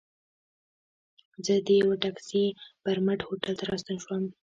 [1.45, 2.45] زه د یوه ټکسي
[2.83, 4.23] پر مټ هوټل ته راستون شوم.